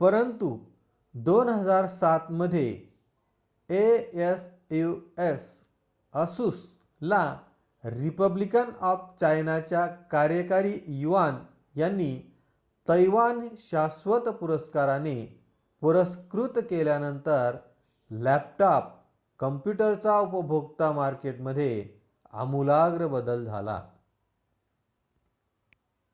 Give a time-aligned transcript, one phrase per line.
[0.00, 0.46] परंतु
[1.14, 2.68] 2007 मध्ये
[6.14, 6.54] asus
[7.00, 7.24] ला
[7.84, 8.56] रिपब्लिक
[8.56, 9.86] ऑफ चायनाच्या
[10.10, 11.38] कार्यकारी युआन
[11.76, 12.12] यांनी
[12.88, 15.14] तैवान शाश्वत पुरस्काराने
[15.82, 17.56] पुरस्कृत केल्यानंतर
[18.10, 18.92] लॅपटॉप
[19.40, 21.72] कम्प्युटरच्या उपभोक्ता मार्केटमध्ये
[22.32, 23.80] आमूलाग्र बदल झाला